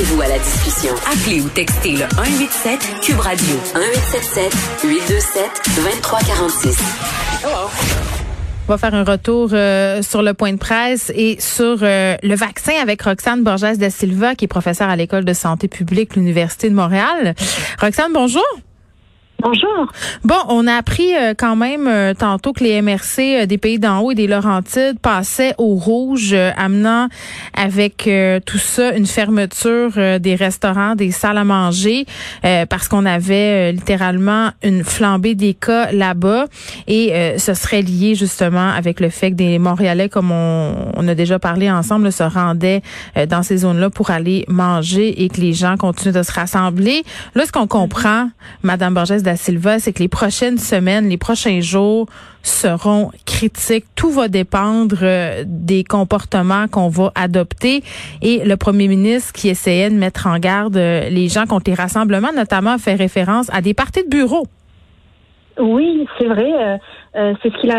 Joignez-vous 0.00 0.22
à 0.22 0.28
la 0.28 0.38
discussion. 0.38 0.94
Appelez 1.12 1.40
ou 1.42 1.48
textez 1.50 1.92
le 1.92 2.06
187 2.14 3.00
Cube 3.02 3.18
Radio 3.18 3.54
1877 3.74 4.80
827 4.82 5.42
2346. 5.76 6.78
On 8.66 8.72
va 8.72 8.78
faire 8.78 8.94
un 8.94 9.04
retour 9.04 9.50
euh, 9.52 10.00
sur 10.00 10.22
le 10.22 10.32
point 10.32 10.52
de 10.52 10.58
presse 10.58 11.12
et 11.14 11.38
sur 11.38 11.80
euh, 11.82 12.16
le 12.22 12.34
vaccin 12.34 12.72
avec 12.80 13.02
Roxane 13.02 13.42
Borges 13.42 13.76
da 13.76 13.90
Silva, 13.90 14.34
qui 14.34 14.46
est 14.46 14.48
professeure 14.48 14.88
à 14.88 14.96
l'École 14.96 15.26
de 15.26 15.34
santé 15.34 15.68
publique, 15.68 16.16
l'Université 16.16 16.70
de 16.70 16.74
Montréal. 16.74 17.34
Roxane, 17.78 18.12
bonjour. 18.14 18.42
Bonjour. 19.42 19.90
Bon, 20.22 20.34
on 20.48 20.66
a 20.66 20.74
appris 20.74 21.14
euh, 21.16 21.32
quand 21.36 21.56
même 21.56 21.86
euh, 21.86 22.12
tantôt 22.12 22.52
que 22.52 22.62
les 22.62 22.82
MRC 22.82 23.18
euh, 23.18 23.46
des 23.46 23.56
pays 23.56 23.78
d'en 23.78 24.00
haut 24.00 24.10
et 24.10 24.14
des 24.14 24.26
Laurentides 24.26 24.98
passaient 25.00 25.54
au 25.56 25.76
rouge, 25.76 26.34
amenant 26.56 27.08
avec 27.54 28.08
tout 28.44 28.58
ça 28.58 28.94
une 28.94 29.06
fermeture 29.06 29.92
des 30.20 30.34
restaurants, 30.34 30.94
des 30.94 31.10
salles 31.10 31.38
à 31.38 31.44
manger, 31.44 32.06
parce 32.68 32.88
qu'on 32.88 33.06
avait 33.06 33.72
littéralement 33.72 34.50
une 34.62 34.84
flambée 34.84 35.34
des 35.34 35.54
cas 35.54 35.90
là-bas. 35.92 36.46
Et 36.86 37.12
ce 37.38 37.54
serait 37.54 37.82
lié 37.82 38.14
justement 38.14 38.68
avec 38.70 39.00
le 39.00 39.10
fait 39.10 39.30
que 39.30 39.36
des 39.36 39.58
Montréalais, 39.58 40.08
comme 40.08 40.30
on, 40.30 40.92
on 40.94 41.08
a 41.08 41.14
déjà 41.14 41.38
parlé 41.38 41.70
ensemble, 41.70 42.12
se 42.12 42.22
rendaient 42.22 42.82
dans 43.28 43.42
ces 43.42 43.58
zones-là 43.58 43.90
pour 43.90 44.10
aller 44.10 44.44
manger 44.48 45.22
et 45.22 45.28
que 45.28 45.40
les 45.40 45.52
gens 45.52 45.76
continuent 45.76 46.14
de 46.14 46.22
se 46.22 46.32
rassembler. 46.32 47.02
Là, 47.34 47.46
ce 47.46 47.52
qu'on 47.52 47.66
comprend, 47.66 48.30
Madame 48.62 48.94
Borges 48.94 49.22
Silva, 49.36 49.78
c'est 49.78 49.92
que 49.92 50.00
les 50.00 50.08
prochaines 50.08 50.58
semaines, 50.58 51.08
les 51.08 51.16
prochains 51.16 51.60
jours 51.60 52.06
seront 52.42 53.10
critiques. 53.26 53.84
Tout 53.96 54.10
va 54.10 54.28
dépendre 54.28 54.96
euh, 55.02 55.44
des 55.46 55.84
comportements 55.84 56.66
qu'on 56.68 56.88
va 56.88 57.12
adopter. 57.14 57.82
Et 58.22 58.44
le 58.44 58.56
premier 58.56 58.88
ministre 58.88 59.32
qui 59.32 59.48
essayait 59.48 59.90
de 59.90 59.94
mettre 59.94 60.26
en 60.26 60.38
garde 60.38 60.76
euh, 60.76 61.08
les 61.10 61.28
gens 61.28 61.46
contre 61.46 61.70
les 61.70 61.76
rassemblements, 61.76 62.32
notamment 62.34 62.78
fait 62.78 62.94
référence 62.94 63.52
à 63.52 63.60
des 63.60 63.74
parties 63.74 64.04
de 64.04 64.08
bureau. 64.08 64.46
Oui, 65.58 66.06
c'est 66.18 66.26
vrai. 66.26 66.78
Euh, 67.16 67.34
c'est 67.42 67.52
ce 67.52 67.60
qu'il 67.60 67.70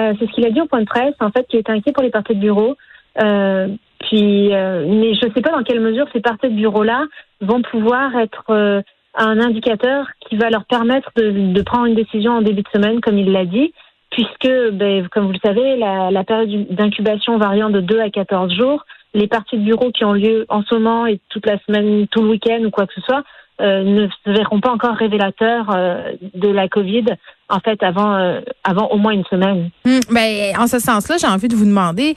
a, 0.46 0.50
dit 0.50 0.62
au 0.62 0.68
point 0.68 0.82
de 0.82 0.86
presse. 0.86 1.16
En 1.20 1.32
fait, 1.32 1.48
qu'il 1.48 1.60
est 1.60 1.70
inquiet 1.70 1.92
pour 1.92 2.04
les 2.04 2.12
parties 2.12 2.36
de 2.36 2.42
bureau. 2.42 2.76
puis, 3.16 4.50
mais 4.50 5.14
je 5.16 5.26
ne 5.26 5.34
sais 5.34 5.42
pas 5.42 5.52
dans 5.52 5.64
quelle 5.64 5.80
mesure 5.80 6.06
ces 6.14 6.22
parties 6.22 6.50
de 6.50 6.56
bureau-là 6.56 7.06
vont 7.42 7.62
pouvoir 7.64 8.16
être 8.18 8.84
un 9.16 9.40
indicateur 9.40 10.08
qui 10.22 10.38
va 10.38 10.50
leur 10.50 10.66
permettre 10.66 11.12
de, 11.16 11.62
prendre 11.64 11.86
une 11.86 11.96
décision 11.96 12.34
en 12.34 12.42
début 12.42 12.62
de 12.62 12.70
semaine, 12.70 13.02
comme 13.02 13.18
il 13.18 13.32
l'a 13.32 13.46
dit, 13.46 13.74
puisque, 14.10 14.52
ben, 14.74 15.08
comme 15.10 15.26
vous 15.26 15.34
le 15.34 15.40
savez, 15.44 15.78
la, 15.78 16.24
période 16.24 16.68
d'incubation 16.70 17.38
variant 17.38 17.70
de 17.70 17.82
2 17.82 18.00
à 18.00 18.10
14 18.10 18.54
jours, 18.56 18.86
les 19.14 19.28
parties 19.28 19.58
de 19.58 19.64
bureau 19.64 19.92
qui 19.92 20.06
ont 20.06 20.14
lieu 20.14 20.46
en 20.50 20.64
ce 20.64 20.76
moment 20.76 21.06
et 21.06 21.20
toute 21.30 21.46
la 21.46 21.60
semaine, 21.60 22.08
tout 22.08 22.22
le 22.22 22.30
week-end 22.30 22.64
ou 22.64 22.72
quoi 22.72 22.88
que 22.88 22.94
ce 22.94 23.02
soit, 23.02 23.24
euh, 23.62 23.84
ne 23.84 24.08
se 24.08 24.32
verront 24.32 24.60
pas 24.60 24.72
encore 24.72 24.96
révélateurs 24.96 25.70
euh, 25.76 26.14
de 26.34 26.50
la 26.50 26.68
COVID 26.68 27.06
en 27.48 27.60
fait 27.60 27.84
avant 27.84 28.16
euh, 28.16 28.40
avant 28.64 28.88
au 28.88 28.98
moins 28.98 29.12
une 29.12 29.26
semaine. 29.26 29.70
Hum, 29.86 30.00
ben, 30.10 30.58
en 30.58 30.68
ce 30.68 30.80
sens-là, 30.80 31.18
j'ai 31.20 31.28
envie 31.28 31.48
de 31.48 31.56
vous 31.56 31.66
demander 31.66 32.16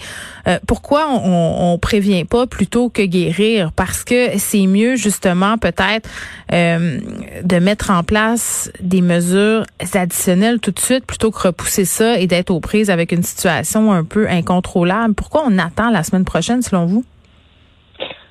pourquoi 0.66 1.08
on, 1.10 1.72
on, 1.72 1.78
prévient 1.78 2.24
pas 2.24 2.46
plutôt 2.46 2.88
que 2.88 3.02
guérir? 3.02 3.72
Parce 3.72 4.04
que 4.04 4.38
c'est 4.38 4.66
mieux 4.66 4.96
justement 4.96 5.58
peut-être 5.58 6.08
de 6.50 7.58
mettre 7.58 7.90
en 7.90 8.02
place 8.02 8.70
des 8.80 9.00
mesures 9.00 9.64
additionnelles 9.94 10.60
tout 10.60 10.70
de 10.70 10.78
suite 10.78 11.04
plutôt 11.06 11.30
que 11.30 11.48
repousser 11.48 11.84
ça 11.84 12.18
et 12.18 12.26
d'être 12.26 12.50
aux 12.50 12.60
prises 12.60 12.90
avec 12.90 13.12
une 13.12 13.22
situation 13.22 13.92
un 13.92 14.04
peu 14.04 14.28
incontrôlable. 14.28 15.14
Pourquoi 15.14 15.44
on 15.46 15.58
attend 15.58 15.90
la 15.90 16.02
semaine 16.04 16.24
prochaine 16.24 16.62
selon 16.62 16.86
vous? 16.86 17.04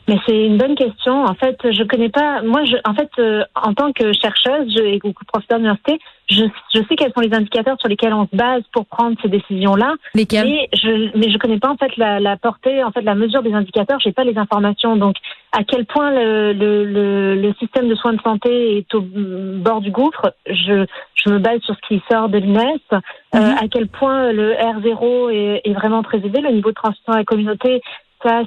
Mais 0.07 0.17
c'est 0.25 0.45
une 0.45 0.57
bonne 0.57 0.75
question. 0.75 1.23
En 1.23 1.33
fait, 1.33 1.57
je 1.63 1.83
connais 1.83 2.09
pas. 2.09 2.41
Moi, 2.41 2.65
je, 2.65 2.75
en 2.83 2.93
fait, 2.93 3.09
euh, 3.19 3.43
en 3.55 3.73
tant 3.73 3.93
que 3.93 4.11
chercheuse 4.11 4.73
je, 4.75 4.83
et 4.83 4.99
professeur 4.99 5.59
d'université, 5.59 5.97
je, 6.29 6.43
je 6.73 6.79
sais 6.87 6.95
quels 6.97 7.13
sont 7.13 7.21
les 7.21 7.33
indicateurs 7.33 7.77
sur 7.79 7.87
lesquels 7.87 8.13
on 8.13 8.25
se 8.25 8.35
base 8.35 8.63
pour 8.73 8.85
prendre 8.85 9.15
ces 9.21 9.29
décisions-là. 9.29 9.93
Lesquels? 10.13 10.47
Mais 10.47 10.69
je, 10.73 11.17
mais 11.17 11.31
je 11.31 11.37
connais 11.37 11.59
pas 11.59 11.69
en 11.69 11.77
fait 11.77 11.95
la, 11.95 12.19
la 12.19 12.35
portée, 12.35 12.83
en 12.83 12.91
fait, 12.91 13.01
la 13.01 13.15
mesure 13.15 13.43
des 13.43 13.53
indicateurs. 13.53 13.99
J'ai 14.01 14.11
pas 14.11 14.25
les 14.25 14.37
informations. 14.37 14.97
Donc, 14.97 15.15
à 15.53 15.63
quel 15.63 15.85
point 15.85 16.11
le, 16.11 16.51
le, 16.51 16.83
le, 16.83 17.35
le, 17.35 17.53
système 17.53 17.87
de 17.87 17.95
soins 17.95 18.13
de 18.13 18.21
santé 18.21 18.77
est 18.77 18.95
au 18.95 19.01
bord 19.01 19.79
du 19.79 19.91
gouffre, 19.91 20.33
je, 20.47 20.85
je 21.15 21.29
me 21.29 21.39
base 21.39 21.61
sur 21.61 21.75
ce 21.75 21.87
qui 21.87 22.01
sort 22.11 22.27
de 22.27 22.39
l'INES. 22.39 22.81
Euh, 22.91 23.39
mhm. 23.39 23.57
à 23.61 23.67
quel 23.71 23.87
point 23.87 24.33
le 24.33 24.53
R0 24.53 25.31
est, 25.31 25.61
est 25.63 25.73
vraiment 25.73 26.03
très 26.03 26.17
élevé, 26.17 26.41
le 26.41 26.51
niveau 26.51 26.69
de 26.69 26.75
transmission 26.75 27.13
à 27.13 27.17
la 27.17 27.23
communauté 27.23 27.81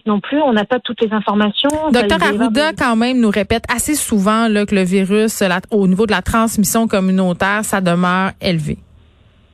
non 0.07 0.21
plus. 0.21 0.41
On 0.41 0.53
n'a 0.53 0.65
pas 0.65 0.79
toutes 0.81 1.01
les 1.01 1.13
informations. 1.13 1.69
Docteur 1.93 2.23
Arruda, 2.23 2.73
quand 2.73 2.97
même, 2.97 3.21
nous 3.21 3.31
répète 3.31 3.65
assez 3.75 3.95
souvent 3.95 4.49
là, 4.49 4.67
que 4.67 4.75
le 4.75 4.83
virus, 4.83 5.43
au 5.71 5.87
niveau 5.87 6.07
de 6.07 6.13
la 6.13 6.23
transmission 6.23 6.89
communautaire, 6.89 7.65
ça 7.65 7.81
demeure 7.81 8.31
élevé. 8.41 8.79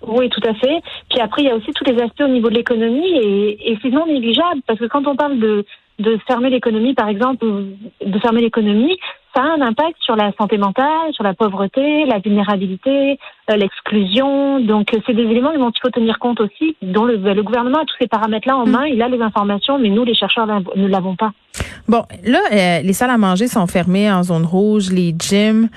Oui, 0.07 0.29
tout 0.31 0.41
à 0.49 0.55
fait. 0.55 0.83
Puis 1.11 1.21
après, 1.21 1.43
il 1.43 1.49
y 1.49 1.51
a 1.51 1.55
aussi 1.55 1.71
tous 1.73 1.85
les 1.85 2.01
aspects 2.03 2.23
au 2.23 2.29
niveau 2.29 2.51
de 2.51 2.57
l'économie 2.57 3.07
et, 3.07 3.73
et 3.73 3.79
c'est 3.83 3.91
non 3.91 4.07
négligeable 4.07 4.61
parce 4.67 4.79
que 4.79 4.87
quand 4.87 5.07
on 5.07 5.15
parle 5.15 5.39
de, 5.39 5.65
de 5.99 6.19
fermer 6.27 6.51
l'économie, 6.51 6.95
par 6.95 7.09
exemple, 7.09 7.45
de 7.45 8.19
fermer 8.19 8.41
l'économie, 8.41 8.99
ça 9.35 9.43
a 9.43 9.47
un 9.47 9.61
impact 9.63 9.97
sur 10.01 10.15
la 10.15 10.33
santé 10.39 10.59
mentale, 10.59 11.13
sur 11.13 11.25
la 11.25 11.35
pauvreté, 11.35 12.05
la 12.05 12.19
vulnérabilité, 12.19 13.19
euh, 13.51 13.57
l'exclusion. 13.57 14.61
Donc, 14.61 14.93
euh, 14.93 14.99
c'est 15.07 15.15
des 15.15 15.23
éléments 15.23 15.53
dont 15.57 15.71
il 15.71 15.81
faut 15.81 15.91
tenir 15.91 16.19
compte 16.19 16.41
aussi, 16.41 16.77
dont 16.83 17.05
le, 17.05 17.17
le 17.17 17.43
gouvernement 17.43 17.79
a 17.79 17.85
tous 17.85 17.97
ces 18.01 18.09
paramètres-là 18.09 18.57
en 18.57 18.67
mm. 18.67 18.71
main. 18.71 18.87
Il 18.87 19.01
a 19.01 19.09
les 19.09 19.23
informations, 19.23 19.79
mais 19.79 19.89
nous, 19.89 20.05
les 20.05 20.15
chercheurs, 20.15 20.47
ne 20.47 20.87
l'avons 20.87 21.17
pas. 21.17 21.33
Bon, 21.89 22.05
là, 22.25 22.41
euh, 22.53 22.81
les 22.83 22.93
salles 22.93 23.11
à 23.11 23.19
manger 23.19 23.49
sont 23.49 23.67
fermées 23.67 24.11
en 24.11 24.23
zone 24.23 24.45
rouge, 24.45 24.91
les 24.91 25.15
gyms. 25.19 25.69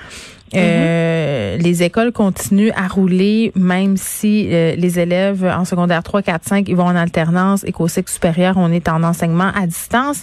Euh, 0.54 1.56
les 1.58 1.82
écoles 1.82 2.12
continuent 2.12 2.70
à 2.76 2.86
rouler, 2.86 3.52
même 3.54 3.96
si 3.96 4.48
euh, 4.50 4.76
les 4.76 4.98
élèves 5.00 5.44
en 5.44 5.64
secondaire 5.64 6.02
3, 6.02 6.22
4, 6.22 6.44
5, 6.44 6.68
ils 6.68 6.76
vont 6.76 6.84
en 6.84 6.96
alternance 6.96 7.64
et 7.64 7.72
qu'au 7.72 7.88
cycle 7.88 8.10
supérieur, 8.10 8.54
on 8.56 8.70
est 8.70 8.88
en 8.88 9.02
enseignement 9.02 9.50
à 9.54 9.66
distance. 9.66 10.22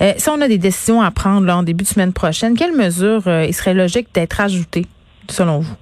Euh, 0.00 0.12
si 0.16 0.28
on 0.28 0.40
a 0.40 0.48
des 0.48 0.58
décisions 0.58 1.00
à 1.00 1.10
prendre 1.10 1.46
là, 1.46 1.56
en 1.56 1.62
début 1.62 1.84
de 1.84 1.88
semaine 1.88 2.12
prochaine, 2.12 2.56
quelles 2.56 2.76
mesures 2.76 3.22
il 3.26 3.54
serait 3.54 3.74
logique 3.74 4.08
d'être 4.14 4.40
ajoutées, 4.40 4.86
selon 5.28 5.60
vous? 5.60 5.74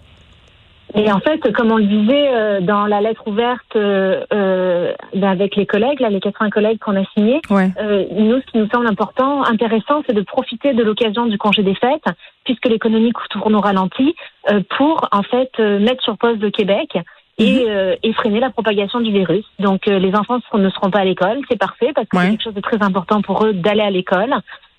Et 0.95 1.11
en 1.13 1.21
fait, 1.21 1.53
comme 1.53 1.71
on 1.71 1.77
le 1.77 1.85
disait 1.85 2.35
euh, 2.35 2.61
dans 2.61 2.87
la 2.87 3.01
lettre 3.01 3.23
ouverte 3.27 3.77
euh, 3.77 4.25
euh 4.33 4.93
ben, 5.15 5.29
avec 5.29 5.57
les 5.57 5.67
collègues, 5.67 6.01
là, 6.01 6.09
les 6.09 6.21
80 6.21 6.51
collègues 6.51 6.79
qu'on 6.79 6.97
a 6.97 7.05
signés, 7.15 7.41
euh, 7.51 8.05
nous, 8.13 8.41
ce 8.41 8.47
qui 8.47 8.59
nous 8.59 8.69
semble 8.69 8.87
important, 8.87 9.45
intéressant, 9.45 10.03
c'est 10.07 10.15
de 10.15 10.23
profiter 10.23 10.73
de 10.73 10.83
l'occasion 10.83 11.27
du 11.27 11.39
congé 11.39 11.63
des 11.63 11.75
fêtes, 11.75 12.05
puisque 12.45 12.67
l'économie 12.67 13.13
tourne 13.31 13.55
au 13.55 13.61
ralenti, 13.61 14.15
euh, 14.51 14.61
pour 14.77 15.09
en 15.13 15.23
fait 15.23 15.59
mettre 15.59 16.03
sur 16.03 16.17
pause 16.17 16.39
le 16.39 16.51
Québec 16.51 16.97
et, 17.39 17.65
mhm. 17.65 17.97
et, 18.03 18.13
freiner 18.13 18.41
la 18.41 18.51
propagation 18.51 19.01
du 19.01 19.13
virus. 19.13 19.45
Donc, 19.59 19.87
les 19.87 20.15
enfants 20.15 20.41
ne 20.55 20.71
seront 20.71 20.91
pas 20.91 21.01
à 21.01 21.05
l'école, 21.05 21.39
c'est 21.49 21.59
parfait, 21.59 21.93
parce 21.95 22.09
que 22.09 22.19
c'est 22.19 22.31
quelque 22.31 22.45
chose 22.45 22.55
de 22.55 22.61
très 22.61 22.83
important 22.83 23.23
pour 23.23 23.45
eux 23.45 23.53
d'aller 23.53 23.83
à 23.83 23.91
l'école. 23.91 24.35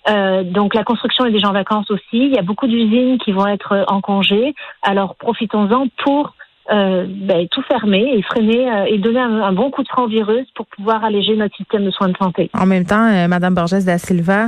Euh, 0.08 0.42
donc 0.42 0.74
la 0.74 0.84
construction 0.84 1.26
est 1.26 1.30
déjà 1.30 1.48
en 1.48 1.52
vacances 1.52 1.90
aussi. 1.90 2.02
Il 2.12 2.34
y 2.34 2.38
a 2.38 2.42
beaucoup 2.42 2.66
d'usines 2.66 3.18
qui 3.18 3.32
vont 3.32 3.46
être 3.46 3.84
en 3.88 4.00
congé. 4.00 4.54
Alors 4.82 5.14
profitons-en 5.16 5.86
pour 6.02 6.34
euh, 6.70 7.06
ben, 7.08 7.48
tout 7.50 7.62
fermer 7.62 8.14
et 8.14 8.22
freiner 8.22 8.70
euh, 8.70 8.84
et 8.84 8.96
donner 8.98 9.18
un, 9.18 9.52
bon 9.52 9.72
coup 9.72 9.82
de 9.82 9.88
frein 9.88 10.04
au 10.04 10.08
virus 10.08 10.46
pour 10.54 10.66
pouvoir 10.66 11.04
alléger 11.04 11.34
notre 11.34 11.56
système 11.56 11.84
de 11.84 11.90
soins 11.90 12.08
de 12.08 12.16
santé. 12.16 12.50
En 12.54 12.66
même 12.66 12.84
temps, 12.84 13.04
euh, 13.08 13.26
Madame 13.26 13.54
Borges 13.54 13.84
da 13.84 13.98
Silva, 13.98 14.46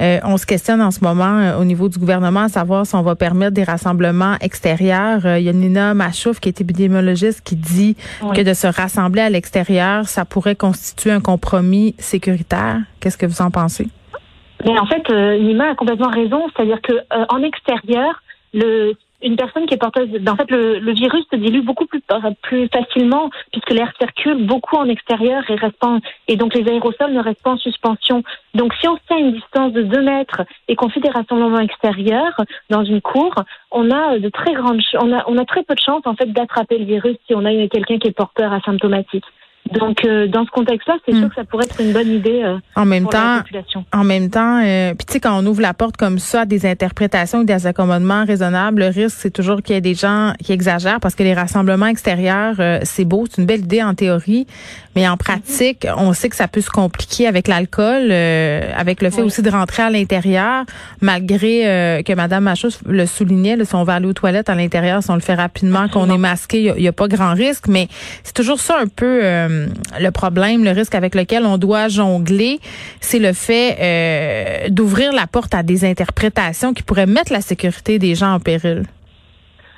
on 0.00 0.36
se 0.36 0.44
questionne 0.46 0.82
en 0.82 0.90
ce 0.90 1.02
moment 1.02 1.56
au 1.58 1.64
niveau 1.64 1.88
du 1.88 1.98
gouvernement 1.98 2.40
à 2.40 2.48
savoir 2.48 2.84
si 2.84 2.96
on 2.96 3.02
va 3.02 3.14
permettre 3.14 3.52
des 3.52 3.62
rassemblements 3.62 4.34
extérieurs. 4.40 5.20
il 5.38 5.44
y 5.44 5.48
a 5.48 5.52
Nina 5.52 5.94
Machouf, 5.94 6.40
qui 6.40 6.48
est 6.48 6.60
épidémiologiste, 6.60 7.40
qui 7.42 7.56
dit 7.56 7.96
que 8.34 8.42
de 8.42 8.52
se 8.52 8.66
rassembler 8.66 9.22
à 9.22 9.30
l'extérieur, 9.30 10.06
ça 10.06 10.24
pourrait 10.24 10.56
constituer 10.56 11.12
un 11.12 11.20
compromis 11.20 11.94
sécuritaire. 11.98 12.80
Qu'est-ce 13.00 13.16
que 13.16 13.26
vous 13.26 13.40
en 13.40 13.50
pensez? 13.50 13.88
Mais 14.64 14.78
en 14.78 14.86
fait, 14.86 15.08
euh, 15.10 15.38
Nima 15.38 15.70
a 15.70 15.74
complètement 15.74 16.10
raison, 16.10 16.46
c'est-à-dire 16.54 16.80
que 16.80 16.92
euh, 16.92 17.26
en 17.28 17.42
extérieur, 17.42 18.22
le 18.52 18.94
une 19.24 19.36
personne 19.36 19.64
qui 19.66 19.74
est 19.74 19.78
porteuse, 19.78 20.08
en 20.28 20.36
fait, 20.36 20.50
le, 20.50 20.92
virus 20.92 21.24
se 21.32 21.36
dilue 21.36 21.62
beaucoup 21.62 21.86
plus, 21.86 22.02
plus 22.42 22.68
facilement 22.68 23.30
puisque 23.50 23.70
l'air 23.70 23.90
circule 23.98 24.46
beaucoup 24.46 24.76
en 24.76 24.86
extérieur 24.86 25.42
et 25.48 25.54
reste 25.54 25.82
et 26.28 26.36
donc 26.36 26.54
les 26.54 26.68
aérosols 26.70 27.12
ne 27.12 27.20
restent 27.20 27.42
pas 27.42 27.52
en 27.52 27.56
suspension. 27.56 28.22
Donc 28.54 28.74
si 28.74 28.86
on 28.86 28.96
tient 29.08 29.16
une 29.16 29.32
distance 29.32 29.72
de 29.72 29.82
2 29.82 30.02
mètres 30.02 30.42
et 30.68 30.76
qu'on 30.76 30.90
fait 30.90 31.00
des 31.00 31.08
rassemblements 31.08 31.58
extérieurs 31.58 32.38
dans 32.70 32.84
une 32.84 33.00
cour, 33.00 33.34
on 33.70 33.90
a 33.90 34.18
de 34.18 34.28
très 34.28 34.52
grandes, 34.52 34.80
on 35.00 35.12
a, 35.12 35.24
on 35.26 35.38
a 35.38 35.44
très 35.44 35.62
peu 35.62 35.74
de 35.74 35.80
chances 35.80 36.06
en 36.06 36.14
fait 36.14 36.30
d'attraper 36.30 36.78
le 36.78 36.84
virus 36.84 37.16
si 37.26 37.34
on 37.34 37.44
a 37.44 37.50
quelqu'un 37.68 37.98
qui 37.98 38.08
est 38.08 38.12
porteur 38.12 38.52
asymptomatique. 38.52 39.24
Donc, 39.72 40.04
euh, 40.04 40.26
dans 40.26 40.44
ce 40.44 40.50
contexte-là, 40.50 40.96
c'est 41.06 41.12
sûr 41.12 41.24
hmm. 41.24 41.28
que 41.30 41.34
ça 41.36 41.44
pourrait 41.44 41.64
être 41.64 41.80
une 41.80 41.92
bonne 41.92 42.10
idée 42.10 42.42
euh, 42.44 42.58
en 42.76 42.84
même 42.84 43.04
pour 43.04 43.12
temps, 43.12 43.36
la 43.36 43.40
population. 43.40 43.84
En 43.94 44.04
même 44.04 44.28
temps, 44.28 44.62
euh, 44.62 44.92
puis 44.92 45.06
tu 45.06 45.14
sais, 45.14 45.20
quand 45.20 45.38
on 45.42 45.46
ouvre 45.46 45.62
la 45.62 45.72
porte 45.72 45.96
comme 45.96 46.18
ça 46.18 46.42
à 46.42 46.44
des 46.44 46.66
interprétations 46.66 47.40
et 47.40 47.44
des 47.46 47.66
accommodements 47.66 48.26
raisonnables, 48.26 48.80
le 48.80 48.88
risque, 48.88 49.16
c'est 49.18 49.30
toujours 49.30 49.62
qu'il 49.62 49.74
y 49.74 49.78
ait 49.78 49.80
des 49.80 49.94
gens 49.94 50.34
qui 50.42 50.52
exagèrent 50.52 51.00
parce 51.00 51.14
que 51.14 51.22
les 51.22 51.32
rassemblements 51.32 51.86
extérieurs, 51.86 52.56
c'est 52.82 53.06
beau, 53.06 53.24
c'est 53.30 53.40
une 53.40 53.46
belle 53.46 53.60
idée 53.60 53.82
en 53.82 53.94
théorie, 53.94 54.46
mais 54.94 55.08
en 55.08 55.16
pratique, 55.16 55.86
on 55.96 56.12
sait 56.12 56.28
que 56.28 56.36
ça 56.36 56.46
peut 56.46 56.60
se 56.60 56.70
compliquer 56.70 57.26
avec 57.26 57.48
l'alcool, 57.48 58.12
avec 58.12 59.02
le 59.02 59.10
fait 59.10 59.22
aussi 59.22 59.42
de 59.42 59.50
rentrer 59.50 59.82
à 59.82 59.90
l'intérieur, 59.90 60.64
malgré 61.00 62.02
que 62.04 62.14
Madame 62.14 62.44
Machos 62.44 62.80
le 62.86 63.06
soulignait, 63.06 63.56
là, 63.56 63.64
si 63.64 63.74
on 63.74 63.84
va 63.84 63.94
aller 63.94 64.06
aux 64.06 64.12
toilettes 64.12 64.50
à 64.50 64.54
l'intérieur, 64.54 65.02
si 65.02 65.10
on 65.10 65.14
le 65.14 65.20
fait 65.20 65.34
rapidement, 65.34 65.88
qu'on 65.88 66.10
est 66.10 66.18
masqué, 66.18 66.72
il 66.76 66.82
n'y 66.82 66.88
a, 66.88 66.92
pas 66.92 67.08
grand 67.08 67.34
risque, 67.34 67.66
mais 67.68 67.88
c'est 68.22 68.34
toujours 68.34 68.60
ça 68.60 68.78
un 68.78 68.88
peu 68.88 69.22
euh, 69.54 70.00
le 70.00 70.10
problème, 70.10 70.64
le 70.64 70.70
risque 70.70 70.94
avec 70.94 71.14
lequel 71.14 71.44
on 71.44 71.58
doit 71.58 71.88
jongler, 71.88 72.60
c'est 73.00 73.18
le 73.18 73.32
fait 73.32 73.76
euh, 73.80 74.68
d'ouvrir 74.70 75.12
la 75.12 75.26
porte 75.26 75.54
à 75.54 75.62
des 75.62 75.84
interprétations 75.84 76.74
qui 76.74 76.82
pourraient 76.82 77.06
mettre 77.06 77.32
la 77.32 77.40
sécurité 77.40 77.98
des 77.98 78.14
gens 78.14 78.34
en 78.34 78.40
péril. 78.40 78.84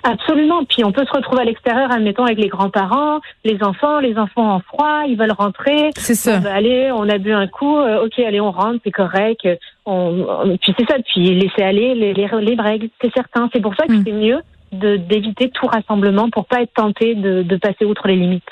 Absolument. 0.02 0.64
Puis 0.64 0.84
on 0.84 0.93
peut 0.93 1.05
se 1.05 1.11
retrouver 1.11 1.43
à 1.43 1.44
l'extérieur, 1.44 1.90
admettons, 1.90 2.25
avec 2.25 2.38
les 2.38 2.49
grands-parents, 2.49 3.20
les 3.44 3.61
enfants, 3.62 3.99
les 3.99 4.17
enfants 4.17 4.55
en 4.55 4.61
froid, 4.61 5.02
ils 5.08 5.17
veulent 5.17 5.32
rentrer. 5.32 5.90
C'est 5.96 6.14
ça. 6.14 6.37
On 6.37 6.40
va 6.40 6.55
aller, 6.55 6.93
on 6.93 7.08
a 7.08 7.19
bu 7.19 7.32
un 7.32 7.49
coup, 7.49 7.76
euh, 7.76 8.05
ok, 8.05 8.19
allez, 8.20 8.40
on 8.40 8.52
rentre, 8.52 8.79
c'est 8.84 8.93
correct. 8.93 9.49
On, 9.84 10.56
puis 10.61 10.75
c'est 10.79 10.88
ça, 10.88 10.96
puis 11.05 11.34
laisser 11.34 11.62
aller 11.62 11.94
les, 11.94 12.14
les, 12.14 12.29
les 12.40 12.62
règles, 12.62 12.88
c'est 13.02 13.12
certain. 13.12 13.50
C'est 13.52 13.61
pour 13.61 13.75
ça 13.75 13.87
que 13.87 13.93
hmm. 13.94 14.05
c'est 14.06 14.12
mieux 14.12 14.40
d'éviter 14.72 15.50
tout 15.50 15.67
rassemblement 15.67 16.29
pour 16.31 16.44
pas 16.46 16.62
être 16.62 16.72
tenté 16.75 17.14
de, 17.14 17.43
de 17.43 17.56
passer 17.56 17.84
outre 17.84 18.08
les 18.08 18.17
limites. 18.17 18.43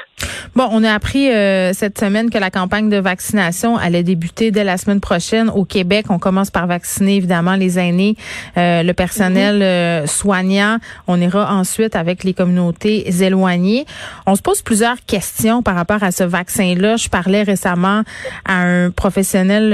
Bon, 0.55 0.69
on 0.71 0.85
a 0.85 0.93
appris 0.93 1.33
euh, 1.33 1.73
cette 1.73 1.99
semaine 1.99 2.31
que 2.31 2.39
la 2.39 2.51
campagne 2.51 2.89
de 2.89 2.97
vaccination 2.97 3.77
allait 3.77 4.05
débuter 4.05 4.53
dès 4.53 4.63
la 4.63 4.77
semaine 4.79 5.01
prochaine 5.01 5.51
au 5.51 5.65
Québec. 5.65 6.07
On 6.11 6.21
commence 6.21 6.53
par 6.53 6.69
vacciner 6.69 7.17
évidemment 7.17 7.57
les 7.57 7.77
aînés, 7.79 8.17
euh, 8.57 8.85
le 8.85 8.93
personnel 8.93 9.57
mhm. 9.57 9.63
euh, 9.63 10.07
soignant. 10.07 10.79
On 11.09 11.21
ira 11.21 11.53
ensuite 11.53 11.97
avec 11.97 12.23
les 12.23 12.35
communautés 12.35 13.09
éloignées. 13.21 13.85
On 14.27 14.37
se 14.37 14.43
pose 14.43 14.63
plusieurs 14.63 15.05
questions 15.05 15.63
par 15.63 15.75
rapport 15.75 16.05
à 16.05 16.13
ce 16.13 16.23
vaccin-là. 16.23 16.97
Je 16.97 17.09
parlais 17.09 17.43
récemment 17.43 18.03
à 18.45 18.61
un 18.61 18.91
professionnel, 18.91 19.73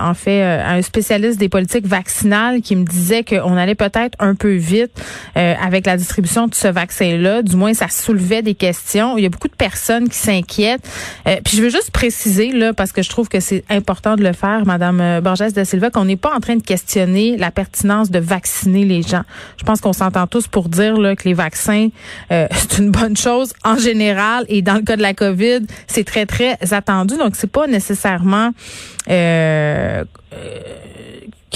en 0.00 0.14
fait, 0.14 0.42
à 0.42 0.72
un 0.72 0.82
spécialiste 0.82 1.38
des 1.38 1.50
politiques 1.50 1.86
vaccinales 1.86 2.62
qui 2.62 2.74
me 2.74 2.84
disait 2.84 3.22
qu'on 3.22 3.56
allait 3.56 3.74
peut-être 3.74 4.16
un 4.18 4.34
peu 4.34 4.54
vite 4.54 4.92
avec 5.34 5.84
la 5.84 5.98
distribution 5.98 6.46
de 6.46 6.54
ce 6.54 6.68
vaccin-là. 6.68 7.42
Du 7.42 7.56
moins, 7.56 7.74
ça 7.74 7.88
soulevait 7.88 8.42
des 8.42 8.54
questions. 8.54 9.18
Il 9.18 9.24
y 9.24 9.26
a 9.26 9.30
beaucoup 9.30 9.48
de 9.48 9.54
personnes 9.66 10.08
qui 10.08 10.18
s'inquiètent. 10.18 10.88
Euh, 11.26 11.36
puis 11.44 11.56
je 11.56 11.62
veux 11.62 11.70
juste 11.70 11.90
préciser 11.90 12.52
là 12.52 12.72
parce 12.72 12.92
que 12.92 13.02
je 13.02 13.08
trouve 13.08 13.28
que 13.28 13.40
c'est 13.40 13.64
important 13.68 14.14
de 14.14 14.22
le 14.22 14.32
faire, 14.32 14.64
Madame 14.64 15.00
euh, 15.00 15.20
Borges 15.20 15.52
de 15.52 15.64
Silva, 15.64 15.90
qu'on 15.90 16.04
n'est 16.04 16.22
pas 16.26 16.32
en 16.32 16.38
train 16.38 16.54
de 16.54 16.62
questionner 16.62 17.36
la 17.36 17.50
pertinence 17.50 18.12
de 18.12 18.20
vacciner 18.20 18.84
les 18.84 19.02
gens. 19.02 19.24
Je 19.58 19.64
pense 19.64 19.80
qu'on 19.80 19.92
s'entend 19.92 20.28
tous 20.28 20.46
pour 20.46 20.68
dire 20.68 20.96
là, 20.96 21.16
que 21.16 21.24
les 21.24 21.34
vaccins 21.34 21.88
euh, 22.30 22.46
c'est 22.52 22.78
une 22.78 22.92
bonne 22.92 23.16
chose 23.16 23.52
en 23.64 23.76
général 23.76 24.44
et 24.48 24.62
dans 24.62 24.76
le 24.76 24.82
cas 24.82 24.96
de 24.96 25.02
la 25.02 25.14
COVID, 25.14 25.66
c'est 25.88 26.04
très 26.04 26.26
très 26.26 26.56
attendu. 26.72 27.16
Donc 27.16 27.34
c'est 27.34 27.50
pas 27.50 27.66
nécessairement 27.66 28.50
euh, 29.10 30.04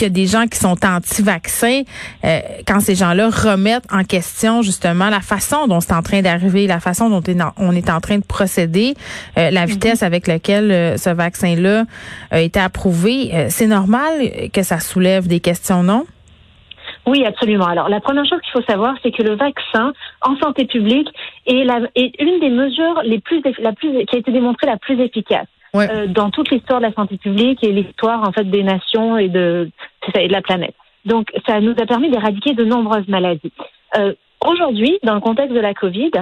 qu'il 0.01 0.07
y 0.07 0.11
a 0.11 0.25
des 0.25 0.27
gens 0.27 0.47
qui 0.47 0.59
sont 0.59 0.77
anti-vaccins, 0.83 1.83
euh, 2.25 2.39
quand 2.67 2.81
ces 2.81 2.95
gens-là 2.95 3.29
remettent 3.29 3.87
en 3.93 4.03
question 4.05 4.63
justement 4.63 5.11
la 5.11 5.21
façon 5.21 5.67
dont 5.67 5.81
c'est 5.81 5.93
en 5.93 6.03
train 6.03 6.23
d'arriver, 6.23 6.67
la 6.67 6.81
façon 6.81 7.11
dont 7.11 7.23
on 7.59 7.73
est 7.73 7.91
en 7.91 8.01
train 8.01 8.17
de 8.19 8.25
procéder, 8.25 8.95
euh, 9.37 9.51
la 9.51 9.63
mhm. 9.63 9.73
vitesse 9.73 10.03
avec 10.03 10.27
laquelle 10.27 10.73
euh, 10.73 10.97
ce 10.97 11.11
vaccin-là 11.11 11.85
a 12.31 12.41
été 12.41 12.59
approuvé, 12.59 13.49
c'est 13.51 13.67
normal 13.67 14.51
que 14.53 14.63
ça 14.63 14.81
soulève 14.81 15.27
des 15.27 15.41
questions, 15.41 15.83
non? 15.83 16.07
Oui, 17.07 17.25
absolument. 17.25 17.67
Alors, 17.67 17.89
la 17.89 18.01
première 18.01 18.25
chose 18.25 18.41
qu'il 18.41 18.53
faut 18.53 18.67
savoir, 18.67 18.95
c'est 19.03 19.11
que 19.11 19.23
le 19.23 19.37
vaccin 19.37 19.93
en 20.23 20.37
santé 20.37 20.65
publique 20.65 21.09
est, 21.47 21.65
la, 21.65 21.81
est 21.95 22.13
une 22.21 22.41
des 22.41 22.51
mesures 22.51 23.03
les 23.05 23.21
plus, 23.21 23.43
la 23.59 23.73
plus, 23.73 24.05
qui 24.07 24.17
a 24.17 24.19
été 24.19 24.33
démontrée 24.33 24.67
la 24.67 24.77
plus 24.77 24.99
efficace. 25.01 25.47
Euh, 25.75 26.07
dans 26.09 26.31
toute 26.31 26.51
l'histoire 26.51 26.81
de 26.81 26.87
la 26.87 26.93
santé 26.93 27.17
publique 27.17 27.63
et 27.63 27.71
l'histoire 27.71 28.27
en 28.27 28.33
fait 28.33 28.45
des 28.45 28.65
nations 28.65 29.17
et 29.17 29.29
de, 29.29 29.71
et 30.15 30.27
de 30.27 30.33
la 30.33 30.43
planète. 30.43 30.75
Donc 31.05 31.29
ça 31.47 31.61
nous 31.61 31.75
a 31.81 31.87
permis 31.87 32.11
d'éradiquer 32.11 32.55
de 32.55 32.65
nombreuses 32.65 33.09
maladies. 33.09 33.53
Euh, 33.97 34.15
Aujourd'hui, 34.47 34.99
dans 35.03 35.15
le 35.15 35.21
contexte 35.21 35.55
de 35.55 35.61
la 35.61 35.75
Covid, 35.75 36.13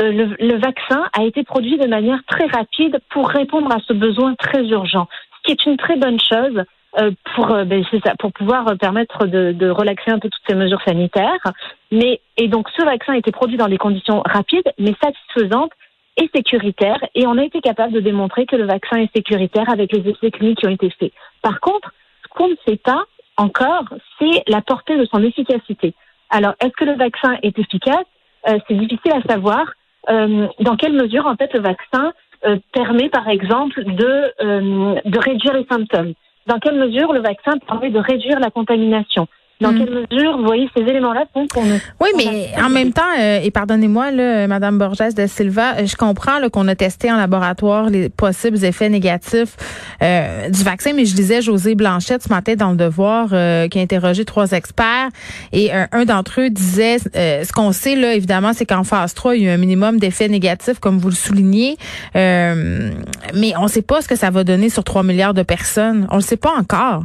euh, 0.00 0.10
le, 0.10 0.36
le, 0.40 0.58
vaccin 0.58 1.04
a 1.12 1.24
été 1.24 1.44
produit 1.44 1.76
de 1.76 1.86
manière 1.86 2.20
très 2.26 2.46
rapide 2.46 2.98
pour 3.10 3.28
répondre 3.28 3.70
à 3.70 3.78
ce 3.86 3.92
besoin 3.92 4.34
très 4.34 4.64
urgent, 4.64 5.08
ce 5.36 5.42
qui 5.44 5.52
est 5.52 5.70
une 5.70 5.76
très 5.76 5.96
bonne 5.96 6.18
chose 6.20 6.62
euh, 6.98 7.10
pour, 7.34 7.50
euh, 7.50 7.64
ben, 7.64 7.84
ça, 8.04 8.14
pour 8.18 8.32
pouvoir 8.32 8.64
permettre 8.78 9.26
de, 9.26 9.52
de, 9.52 9.68
relaxer 9.68 10.10
un 10.10 10.18
peu 10.18 10.30
toutes 10.30 10.42
ces 10.48 10.54
mesures 10.54 10.80
sanitaires. 10.86 11.52
Mais 11.92 12.20
et 12.38 12.48
donc 12.48 12.68
ce 12.74 12.82
vaccin 12.82 13.12
a 13.12 13.18
été 13.18 13.30
produit 13.30 13.58
dans 13.58 13.68
des 13.68 13.78
conditions 13.78 14.22
rapides 14.24 14.72
mais 14.78 14.94
satisfaisantes 15.02 15.72
est 16.16 16.34
sécuritaire 16.34 16.98
et 17.14 17.26
on 17.26 17.38
a 17.38 17.44
été 17.44 17.60
capable 17.60 17.92
de 17.92 18.00
démontrer 18.00 18.46
que 18.46 18.56
le 18.56 18.66
vaccin 18.66 18.98
est 18.98 19.14
sécuritaire 19.14 19.68
avec 19.68 19.92
les 19.92 20.08
essais 20.10 20.30
cliniques 20.30 20.58
qui 20.58 20.66
ont 20.66 20.70
été 20.70 20.90
faits. 20.90 21.12
Par 21.42 21.60
contre, 21.60 21.92
ce 22.22 22.28
qu'on 22.28 22.48
ne 22.48 22.56
sait 22.66 22.76
pas 22.76 23.04
encore, 23.36 23.84
c'est 24.18 24.42
la 24.48 24.62
portée 24.62 24.96
de 24.96 25.04
son 25.06 25.22
efficacité. 25.22 25.94
Alors, 26.30 26.54
est-ce 26.60 26.72
que 26.72 26.84
le 26.84 26.96
vaccin 26.96 27.36
est 27.42 27.58
efficace? 27.58 28.06
Euh, 28.48 28.58
C'est 28.66 28.74
difficile 28.74 29.12
à 29.12 29.22
savoir. 29.28 29.66
Euh, 30.08 30.46
dans 30.60 30.76
quelle 30.76 30.92
mesure, 30.92 31.26
en 31.26 31.36
fait, 31.36 31.52
le 31.52 31.60
vaccin 31.60 32.12
euh, 32.46 32.56
permet, 32.72 33.08
par 33.08 33.28
exemple, 33.28 33.84
de, 33.84 35.04
de 35.04 35.18
réduire 35.18 35.54
les 35.54 35.66
symptômes? 35.70 36.14
Dans 36.46 36.58
quelle 36.58 36.76
mesure 36.76 37.12
le 37.12 37.20
vaccin 37.20 37.58
permet 37.58 37.90
de 37.90 37.98
réduire 37.98 38.38
la 38.38 38.50
contamination? 38.50 39.26
Dans 39.60 39.72
hmm. 39.72 39.78
quelle 39.78 40.06
mesure, 40.10 40.36
vous 40.36 40.44
voyez, 40.44 40.68
ces 40.76 40.82
éléments-là 40.82 41.24
font 41.32 41.46
qu'on 41.46 41.62
Oui, 42.00 42.10
mais 42.16 42.50
en 42.62 42.68
même 42.68 42.92
temps, 42.92 43.02
euh, 43.18 43.40
et 43.42 43.50
pardonnez-moi, 43.50 44.10
là, 44.10 44.46
Madame 44.46 44.76
Borges 44.76 45.14
de 45.14 45.26
Silva, 45.26 45.76
euh, 45.76 45.86
je 45.86 45.96
comprends 45.96 46.32
qu'on 46.52 46.68
a 46.68 46.74
testé 46.74 47.10
en 47.10 47.16
laboratoire 47.16 47.88
les 47.88 48.10
possibles 48.10 48.62
effets 48.64 48.90
négatifs 48.90 49.56
euh, 50.02 50.50
du 50.50 50.62
vaccin, 50.62 50.92
mais 50.94 51.06
je 51.06 51.14
disais 51.14 51.40
José 51.40 51.74
Blanchette 51.74 52.22
ce 52.22 52.28
matin 52.28 52.54
dans 52.54 52.70
le 52.70 52.76
Devoir, 52.76 53.28
qui 53.28 53.78
a 53.78 53.82
interrogé 53.82 54.24
trois 54.24 54.52
experts, 54.52 55.08
et 55.52 55.70
un 55.72 56.04
d'entre 56.04 56.42
eux 56.42 56.50
disait, 56.50 56.98
ce 56.98 57.50
qu'on 57.52 57.72
sait 57.72 57.96
là, 57.96 58.14
évidemment, 58.14 58.52
c'est 58.52 58.66
qu'en 58.66 58.84
phase 58.84 59.14
3, 59.14 59.36
il 59.36 59.44
y 59.44 59.48
a 59.48 59.54
un 59.54 59.56
minimum 59.56 59.98
d'effets 59.98 60.28
négatifs, 60.28 60.78
comme 60.78 60.98
vous 60.98 61.08
le 61.08 61.14
soulignez, 61.14 61.76
mais 62.14 63.54
on 63.56 63.64
ne 63.64 63.68
sait 63.68 63.82
pas 63.82 64.02
ce 64.02 64.08
que 64.08 64.16
ça 64.16 64.30
va 64.30 64.44
donner 64.44 64.68
sur 64.68 64.84
3 64.84 65.02
milliards 65.02 65.34
de 65.34 65.42
personnes. 65.42 66.06
On 66.10 66.16
ne 66.16 66.20
le 66.20 66.26
sait 66.26 66.36
pas 66.36 66.52
encore. 66.56 67.04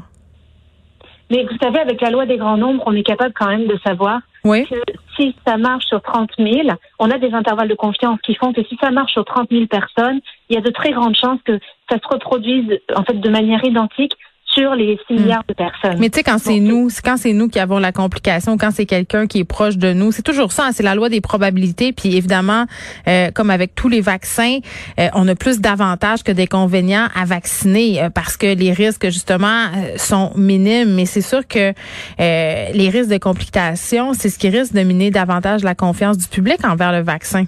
Mais 1.32 1.46
vous 1.50 1.58
savez, 1.62 1.80
avec 1.80 2.02
la 2.02 2.10
loi 2.10 2.26
des 2.26 2.36
grands 2.36 2.58
nombres, 2.58 2.84
on 2.86 2.94
est 2.94 3.04
capable 3.04 3.34
quand 3.34 3.48
même 3.48 3.66
de 3.66 3.80
savoir 3.86 4.20
que 4.44 4.76
si 5.16 5.34
ça 5.48 5.56
marche 5.56 5.86
sur 5.86 6.02
30 6.02 6.30
000, 6.38 6.68
on 7.00 7.10
a 7.10 7.18
des 7.18 7.34
intervalles 7.34 7.70
de 7.70 7.76
confiance 7.76 8.20
qui 8.22 8.36
font 8.36 8.52
que 8.52 8.64
si 8.66 8.78
ça 8.82 8.92
marche 8.92 9.14
sur 9.14 9.24
30 9.24 9.50
000 9.50 9.68
personnes, 9.68 10.20
il 10.50 10.56
y 10.56 10.58
a 10.58 10.62
de 10.62 10.72
très 10.72 10.92
grandes 10.92 11.16
chances 11.16 11.40
que 11.46 11.58
ça 11.90 11.98
se 12.00 12.08
reproduise 12.08 12.80
en 12.94 13.04
fait 13.04 13.14
de 13.14 13.30
manière 13.30 13.64
identique 13.64 14.18
sur 14.54 14.76
les 14.76 15.00
6 15.08 15.14
hmm. 15.14 15.22
milliards 15.22 15.44
de 15.48 15.54
personnes. 15.54 15.98
Mais 16.00 16.10
tu 16.10 16.18
sais, 16.18 16.24
quand 16.24 16.38
c'est 16.38 16.60
nous, 16.60 16.90
quand 17.04 17.18
c'est 17.18 17.34
nous 17.34 17.48
qui 17.48 17.60
avons 17.60 17.80
la 17.80 17.92
complication, 17.92 18.58
quand 18.58 18.72
c'est 18.72 18.86
quelqu'un 18.86 19.28
qui 19.28 19.40
est 19.40 19.46
proche 19.46 19.78
de 19.78 19.94
nous, 19.94 20.12
c'est 20.12 20.22
toujours 20.22 20.52
ça, 20.52 20.68
hein, 20.68 20.72
c'est 20.74 20.84
la 20.84 20.96
loi 20.96 21.10
des 21.10 21.22
probabilités. 21.22 21.94
Puis 21.94 22.16
évidemment, 22.16 22.66
euh, 23.08 23.32
comme 23.32 23.50
avec 23.50 23.76
tous 23.76 23.90
les 23.90 24.02
vaccins, 24.02 24.60
euh, 25.00 25.08
on 25.14 25.28
a 25.28 25.36
plus 25.36 25.60
d'avantages 25.60 26.24
que 26.24 26.32
d'inconvénients 26.32 27.08
à 27.16 27.26
vacciner 27.26 28.04
euh, 28.04 28.10
parce 28.10 28.38
que 28.38 28.48
les 28.48 28.74
risques, 28.74 29.06
justement, 29.06 29.68
sont 29.98 30.32
minimes. 30.36 30.94
Mais 30.94 31.06
c'est 31.06 31.22
sûr 31.22 31.48
que 31.48 31.74
les 32.20 32.90
risques 32.90 33.10
de 33.10 33.18
complications, 33.18 34.14
c'est 34.14 34.30
ce 34.30 34.38
qui 34.38 34.50
risque 34.50 34.74
de 34.74 34.82
miner 34.82 35.12
davantage 35.12 35.64
la 35.64 35.76
confiance 35.76 36.18
du 36.18 36.28
public 36.28 36.66
envers 36.66 36.92
le 36.92 37.02
vaccin. 37.02 37.46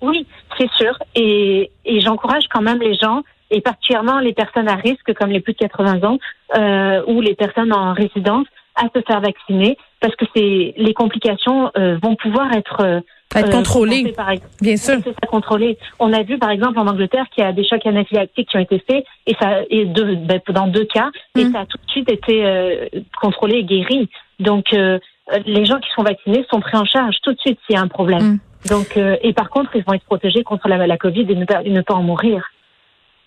Oui, 0.00 0.26
c'est 0.58 0.70
sûr. 0.72 0.98
Et, 1.14 1.70
et 1.84 2.00
j'encourage 2.00 2.44
quand 2.52 2.62
même 2.62 2.80
les 2.80 2.94
gens 2.94 3.22
et 3.54 3.60
particulièrement 3.60 4.18
les 4.18 4.32
personnes 4.32 4.68
à 4.68 4.74
risque 4.74 5.14
comme 5.14 5.30
les 5.30 5.40
plus 5.40 5.52
de 5.52 5.58
80 5.58 6.02
ans 6.02 6.18
euh, 6.56 7.02
ou 7.06 7.20
les 7.20 7.34
personnes 7.34 7.72
en 7.72 7.92
résidence 7.92 8.46
à 8.74 8.88
se 8.94 9.00
faire 9.06 9.20
vacciner 9.20 9.78
parce 10.00 10.16
que 10.16 10.24
c'est 10.34 10.74
les 10.76 10.92
complications 10.94 11.70
euh, 11.78 11.96
vont 12.02 12.16
pouvoir 12.16 12.52
être 12.52 12.80
euh, 12.80 13.00
être 13.36 13.50
contrôlées. 13.50 14.12
Bien 14.60 14.76
sûr. 14.76 14.96
C'est 15.02 15.10
ça 15.10 15.26
contrôlé. 15.28 15.78
On 15.98 16.12
a 16.12 16.22
vu 16.22 16.38
par 16.38 16.50
exemple 16.50 16.78
en 16.78 16.86
Angleterre 16.86 17.26
qu'il 17.32 17.44
y 17.44 17.46
a 17.46 17.52
des 17.52 17.64
chocs 17.64 17.86
anaphylactiques 17.86 18.48
qui 18.48 18.56
ont 18.56 18.60
été 18.60 18.82
faits 18.88 19.04
et 19.26 19.34
ça 19.40 19.60
et 19.70 19.86
deux, 19.86 20.16
ben, 20.16 20.40
dans 20.48 20.66
deux 20.66 20.84
cas 20.84 21.10
et 21.36 21.44
mm. 21.44 21.52
ça 21.52 21.60
a 21.60 21.66
tout 21.66 21.78
de 21.78 21.90
suite 21.90 22.10
été 22.10 22.44
euh, 22.44 22.86
contrôlé 23.20 23.58
et 23.58 23.64
guéri. 23.64 24.08
Donc 24.40 24.72
les 24.72 25.64
gens 25.64 25.78
qui 25.78 25.90
sont 25.94 26.02
vaccinés 26.02 26.44
sont 26.50 26.60
pris 26.60 26.76
en 26.76 26.84
charge 26.84 27.16
tout 27.22 27.32
de 27.32 27.38
suite 27.38 27.58
s'il 27.66 27.76
y 27.76 27.78
a 27.78 27.82
un 27.82 27.88
problème. 27.88 28.22
Mm. 28.22 28.40
Donc, 28.68 28.96
et 28.96 29.32
par 29.34 29.50
contre, 29.50 29.76
ils 29.76 29.84
vont 29.84 29.92
être 29.92 30.04
protégés 30.04 30.42
contre 30.42 30.68
la, 30.68 30.86
la 30.86 30.96
Covid 30.96 31.26
et 31.28 31.34
ne 31.34 31.44
pas, 31.44 31.62
ne 31.62 31.80
pas 31.82 31.94
en 31.94 32.02
mourir. 32.02 32.50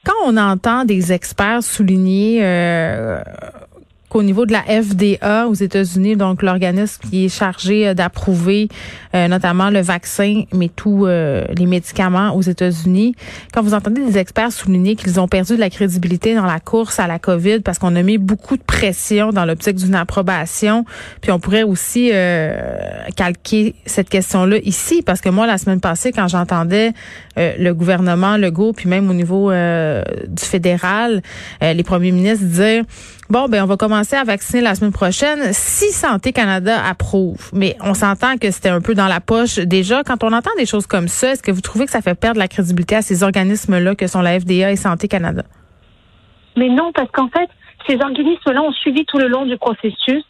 Quand 0.08 0.14
on 0.32 0.38
entend 0.38 0.86
des 0.86 1.12
experts 1.12 1.64
souligner 1.64 2.42
qu'au 4.18 4.24
niveau 4.24 4.48
de 4.48 4.52
la 4.52 4.64
FDA 4.64 5.48
aux 5.48 5.54
États-Unis, 5.54 6.16
donc 6.16 6.42
l'organisme 6.42 7.04
qui 7.08 7.26
est 7.26 7.30
chargé 7.30 7.88
euh, 7.88 7.94
d'approuver 7.94 8.68
euh, 9.14 9.28
notamment 9.28 9.70
le 9.70 9.80
vaccin, 9.80 10.42
mais 10.52 10.70
tous 10.70 11.06
euh, 11.06 11.46
les 11.56 11.68
médicaments 11.68 12.36
aux 12.36 12.42
États-Unis, 12.42 13.14
quand 13.54 13.62
vous 13.62 13.76
entendez 13.76 14.04
des 14.04 14.18
experts 14.18 14.52
souligner 14.52 14.96
qu'ils 14.96 15.20
ont 15.20 15.28
perdu 15.28 15.54
de 15.54 15.60
la 15.60 15.70
crédibilité 15.70 16.34
dans 16.34 16.48
la 16.48 16.60
course 16.60 17.00
à 17.00 17.06
la 17.06 17.20
COVID 17.20 17.60
parce 17.60 17.78
qu'on 17.78 17.96
a 17.96 18.02
mis 18.02 18.18
beaucoup 18.18 18.58
de 18.58 18.64
pression 18.64 19.30
dans 19.30 19.46
l'optique 19.46 19.76
d'une 19.76 19.94
approbation, 19.94 20.84
puis 21.22 21.32
on 21.32 21.40
pourrait 21.40 21.62
aussi 21.62 22.10
calquer 23.16 23.76
cette 23.86 24.10
question-là 24.10 24.58
ici, 24.64 25.04
parce 25.04 25.22
que 25.22 25.30
moi, 25.30 25.46
la 25.46 25.60
semaine 25.60 25.80
passée, 25.80 26.12
quand 26.12 26.28
j'entendais 26.28 26.94
le 27.36 27.72
gouvernement, 27.74 28.38
le 28.38 28.50
GO, 28.50 28.74
puis 28.74 28.90
même 28.90 29.10
au 29.10 29.14
niveau 29.14 29.52
du 29.52 30.44
fédéral, 30.44 31.22
les 31.62 31.84
premiers 31.84 32.12
ministres 32.12 32.46
dire 32.46 32.84
Bon, 33.30 33.48
ben 33.50 33.62
on 33.62 33.66
va 33.66 33.76
commencer 33.76 34.16
à 34.16 34.24
vacciner 34.24 34.62
la 34.62 34.74
semaine 34.74 34.94
prochaine 34.94 35.52
si 35.52 35.92
Santé 35.92 36.32
Canada 36.32 36.82
approuve. 36.86 37.50
Mais 37.54 37.76
on 37.82 37.94
s'entend 37.94 38.38
que 38.38 38.50
c'était 38.52 38.70
un 38.70 38.80
peu 38.80 38.96
dans 38.96 39.08
la 39.08 39.20
poche 39.20 39.60
déjà. 39.60 40.04
Quand 40.04 40.24
on 40.24 40.32
entend 40.32 40.52
des 40.58 40.66
choses 40.66 40.88
comme 40.88 41.10
ça, 41.10 41.32
est-ce 41.32 41.44
que 41.44 41.52
vous 41.52 41.60
trouvez 41.60 41.86
que 41.86 41.92
ça 41.92 42.02
fait 42.02 42.18
perdre 42.18 42.40
la 42.40 42.48
crédibilité 42.48 42.96
à 42.96 43.02
ces 43.02 43.24
organismes-là 43.24 43.96
que 43.96 44.08
sont 44.08 44.22
la 44.22 44.40
FDA 44.40 44.72
et 44.72 44.78
Santé 44.78 45.10
Canada? 45.10 45.44
Mais 46.56 46.70
non, 46.70 46.94
parce 46.94 47.12
qu'en 47.12 47.28
fait, 47.28 47.50
ces 47.86 47.96
organismes-là 47.96 48.62
ont 48.62 48.72
suivi 48.72 49.06
tout 49.06 49.18
le 49.18 49.28
long 49.28 49.46
du 49.46 49.58
processus. 49.58 50.24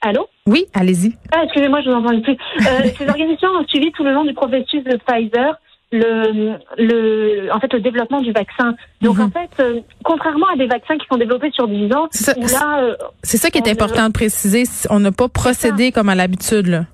Allô? 0.00 0.26
Oui, 0.46 0.64
allez-y. 0.72 1.16
Ah, 1.32 1.42
excusez-moi, 1.44 1.82
je 1.82 1.90
vous 1.90 1.96
entends 1.96 2.20
plus. 2.20 2.32
Euh, 2.32 2.88
ces 2.98 3.08
organisations 3.08 3.50
ont 3.50 3.66
suivi 3.68 3.92
tout 3.92 4.04
le 4.04 4.12
long 4.12 4.24
du 4.24 4.32
processus 4.32 4.82
de 4.84 4.96
Pfizer 4.96 5.54
le, 5.92 6.56
le, 6.78 7.52
en 7.52 7.60
fait, 7.60 7.72
le 7.72 7.80
développement 7.80 8.20
du 8.20 8.32
vaccin. 8.32 8.74
Donc, 9.02 9.16
mhm. 9.16 9.24
en 9.26 9.30
fait, 9.30 9.50
euh, 9.60 9.80
contrairement 10.02 10.46
à 10.52 10.56
des 10.56 10.66
vaccins 10.66 10.96
qui 10.96 11.06
sont 11.06 11.18
développés 11.18 11.50
sur 11.52 11.68
10 11.68 11.92
ans, 11.94 12.08
c'est 12.10 12.42
ça, 12.48 12.78
euh, 12.80 12.96
c'est 13.22 13.36
ça 13.36 13.50
qui 13.50 13.58
est 13.58 13.68
important 13.68 14.08
de 14.08 14.12
préciser. 14.12 14.64
On 14.90 15.00
n'a 15.00 15.12
pas 15.12 15.28
procédé 15.28 15.92
comme 15.92 16.08
à 16.08 16.14
l'habitude. 16.14 16.84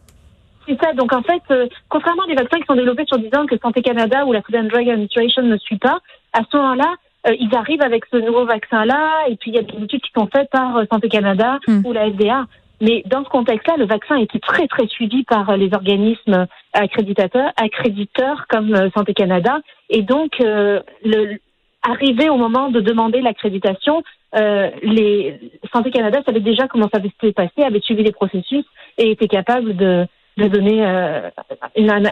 C'est 0.66 0.78
ça. 0.80 0.92
Donc, 0.94 1.12
en 1.12 1.22
fait, 1.22 1.42
euh, 1.50 1.66
contrairement 1.88 2.24
à 2.24 2.26
des 2.26 2.34
vaccins 2.34 2.58
qui 2.58 2.66
sont 2.66 2.74
développés 2.74 3.04
sur 3.06 3.18
10 3.18 3.26
ans 3.36 3.46
que 3.46 3.56
Santé 3.58 3.82
Canada 3.82 4.26
ou 4.26 4.32
la 4.32 4.42
Food 4.42 4.56
and 4.56 4.64
Drug 4.64 4.88
Administration 4.88 5.42
ne 5.42 5.56
suit 5.56 5.78
pas, 5.78 6.00
à 6.32 6.40
ce 6.50 6.56
moment-là, 6.56 6.94
ils 7.38 7.54
arrivent 7.54 7.82
avec 7.82 8.04
ce 8.10 8.16
nouveau 8.16 8.46
vaccin-là, 8.46 9.28
et 9.28 9.36
puis 9.36 9.50
il 9.50 9.56
y 9.56 9.58
a 9.58 9.62
des 9.62 9.84
études 9.84 10.00
qui 10.00 10.10
sont 10.16 10.28
faites 10.32 10.48
par 10.50 10.80
Santé 10.90 11.08
Canada 11.08 11.58
hmm. 11.66 11.84
ou 11.84 11.92
la 11.92 12.10
FDA. 12.10 12.46
Mais 12.80 13.02
dans 13.06 13.24
ce 13.24 13.28
contexte-là, 13.28 13.76
le 13.76 13.86
vaccin 13.86 14.16
été 14.16 14.38
très, 14.38 14.66
très 14.68 14.86
suivi 14.86 15.24
par 15.24 15.56
les 15.56 15.72
organismes 15.74 16.46
accréditateurs, 16.72 17.52
accréditeurs 17.56 18.46
comme 18.48 18.74
euh, 18.74 18.88
Santé 18.96 19.14
Canada. 19.14 19.58
Et 19.90 20.02
donc, 20.02 20.40
euh, 20.40 20.80
le, 21.04 21.38
arrivé 21.82 22.28
au 22.28 22.36
moment 22.36 22.70
de 22.70 22.80
demander 22.80 23.20
l'accréditation, 23.20 24.02
euh, 24.34 24.70
les 24.82 25.40
Santé 25.72 25.90
Canada 25.90 26.20
savait 26.24 26.40
déjà 26.40 26.68
comment 26.68 26.88
ça 26.92 27.00
s'était 27.00 27.32
passé, 27.32 27.62
avait 27.64 27.80
suivi 27.80 28.02
les 28.02 28.12
processus 28.12 28.64
et 28.98 29.10
était 29.10 29.28
capable 29.28 29.74
de 29.76 30.06
de 30.38 30.48
donner 30.48 30.86
euh, 30.86 31.30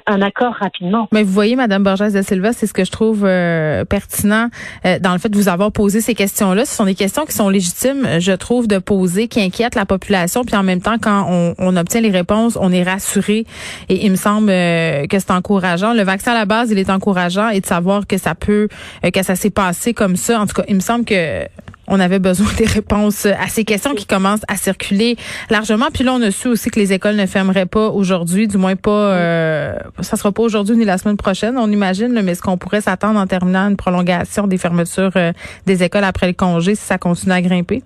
un, 0.06 0.22
accord 0.22 0.54
rapidement. 0.54 1.08
Mais 1.12 1.22
vous 1.22 1.32
voyez, 1.32 1.54
Madame 1.54 1.84
Borges 1.84 2.12
de 2.12 2.22
Silva, 2.22 2.52
c'est 2.52 2.66
ce 2.66 2.74
que 2.74 2.84
je 2.84 2.90
trouve 2.90 3.24
euh, 3.24 3.84
pertinent 3.84 4.48
euh, 4.84 4.98
dans 4.98 5.12
le 5.12 5.18
fait 5.18 5.28
de 5.28 5.36
vous 5.36 5.48
avoir 5.48 5.70
posé 5.70 6.00
ces 6.00 6.14
questions-là. 6.14 6.64
Ce 6.64 6.74
sont 6.74 6.84
des 6.84 6.96
questions 6.96 7.24
qui 7.24 7.32
sont 7.32 7.48
légitimes, 7.48 8.18
je 8.18 8.32
trouve, 8.32 8.66
de 8.66 8.78
poser, 8.78 9.28
qui 9.28 9.40
inquiètent 9.40 9.76
la 9.76 9.86
population. 9.86 10.44
Puis 10.44 10.56
en 10.56 10.64
même 10.64 10.80
temps, 10.80 10.96
quand 11.00 11.26
on, 11.30 11.54
on 11.58 11.76
obtient 11.76 12.00
les 12.00 12.10
réponses, 12.10 12.58
on 12.60 12.72
est 12.72 12.82
rassuré. 12.82 13.46
Et 13.88 14.04
il 14.04 14.10
me 14.10 14.16
semble 14.16 14.48
que 14.48 15.18
c'est 15.18 15.30
encourageant. 15.30 15.94
Le 15.94 16.02
vaccin 16.02 16.32
à 16.32 16.34
la 16.34 16.46
base, 16.46 16.70
il 16.72 16.78
est 16.78 16.90
encourageant 16.90 17.50
et 17.50 17.60
de 17.60 17.66
savoir 17.66 18.06
que 18.06 18.18
ça 18.18 18.34
peut, 18.34 18.68
que 19.02 19.22
ça 19.22 19.36
s'est 19.36 19.50
passé 19.50 19.94
comme 19.94 20.16
ça. 20.16 20.40
En 20.40 20.46
tout 20.46 20.54
cas, 20.54 20.64
il 20.68 20.74
me 20.74 20.80
semble 20.80 21.04
que 21.04 21.46
on 21.88 22.00
avait 22.00 22.18
besoin 22.18 22.46
des 22.58 22.66
réponses 22.66 23.26
à 23.26 23.48
ces 23.48 23.64
questions 23.64 23.94
qui 23.94 24.06
commencent 24.06 24.44
à 24.48 24.56
circuler 24.56 25.16
largement. 25.50 25.86
Puis 25.92 26.04
là, 26.04 26.14
on 26.14 26.22
a 26.22 26.30
su 26.30 26.48
aussi 26.48 26.70
que 26.70 26.78
les 26.78 26.92
écoles 26.92 27.16
ne 27.16 27.26
fermeraient 27.26 27.66
pas 27.66 27.88
aujourd'hui, 27.88 28.48
du 28.48 28.58
moins 28.58 28.76
pas, 28.76 28.90
euh, 28.90 29.74
ça 30.00 30.16
sera 30.16 30.32
pas 30.32 30.42
aujourd'hui 30.42 30.76
ni 30.76 30.84
la 30.84 30.98
semaine 30.98 31.16
prochaine, 31.16 31.56
on 31.58 31.70
imagine, 31.70 32.20
mais 32.22 32.32
est-ce 32.32 32.42
qu'on 32.42 32.58
pourrait 32.58 32.80
s'attendre 32.80 33.18
en 33.18 33.26
terminant 33.26 33.68
une 33.68 33.76
prolongation 33.76 34.46
des 34.46 34.58
fermetures 34.58 35.12
euh, 35.16 35.32
des 35.66 35.82
écoles 35.82 36.04
après 36.04 36.26
le 36.26 36.32
congé 36.32 36.74
si 36.74 36.84
ça 36.84 36.98
continue 36.98 37.32
à 37.32 37.42
grimper? 37.42 37.82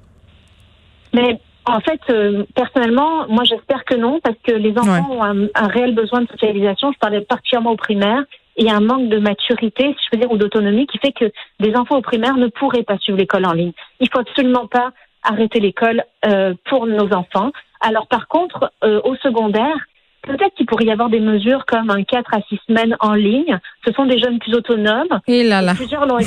Mais 1.13 1.41
en 1.67 1.81
fait, 1.81 2.01
euh, 2.11 2.45
personnellement, 2.55 3.29
moi 3.29 3.45
j'espère 3.45 3.85
que 3.85 3.95
non, 3.95 4.21
parce 4.23 4.37
que 4.45 4.53
les 4.53 4.77
enfants 4.79 5.11
ont 5.11 5.23
un, 5.23 5.45
un, 5.55 5.67
réel 5.69 5.95
besoin 5.95 6.23
de 6.23 6.29
socialisation. 6.29 6.93
Je 6.93 6.99
parlais 6.99 7.21
particulièrement 7.21 7.73
aux 7.73 7.77
primaires 7.77 8.25
il 8.61 8.67
y 8.67 8.71
a 8.71 8.77
un 8.77 8.81
manque 8.81 9.09
de 9.09 9.19
maturité, 9.19 9.95
si 9.99 10.07
je 10.07 10.17
veux 10.17 10.21
dire, 10.21 10.31
ou 10.31 10.37
d'autonomie 10.37 10.87
qui 10.87 10.99
fait 10.99 11.13
que 11.13 11.33
des 11.59 11.75
enfants 11.75 11.97
au 11.97 12.03
primaire 12.03 12.37
ne 12.37 12.47
pourraient 12.47 12.83
pas 12.83 12.99
suivre 12.99 13.19
l'école 13.19 13.47
en 13.47 13.53
ligne. 13.53 13.73
Il 14.01 14.09
faut 14.13 14.21
absolument 14.21 14.67
pas 14.67 14.93
arrêter 15.23 15.61
l'école 15.61 16.05
euh, 16.27 16.55
pour 16.69 16.87
nos 16.87 17.13
enfants. 17.15 17.53
Alors 17.81 18.07
par 18.07 18.29
contre, 18.29 18.71
euh, 18.85 19.01
au 19.05 19.17
secondaire, 19.17 19.77
peut-être 20.23 20.55
qu'il 20.55 20.67
pourrait 20.67 20.85
y 20.85 20.93
avoir 20.93 21.09
des 21.09 21.21
mesures 21.21 21.65
comme 21.65 21.91
un 21.91 22.05
4 22.05 22.35
à 22.35 22.43
6 22.49 22.59
semaines 22.69 22.97
en 23.01 23.15
ligne. 23.15 23.59
Ce 23.87 23.93
sont 23.93 24.05
des 24.05 24.19
jeunes 24.19 24.39
plus 24.39 24.55
autonomes. 24.55 25.21
Et 25.27 25.43
là 25.43 25.63
là. 25.63 25.75
Plusieurs 25.75 26.07
l'ont 26.07 26.19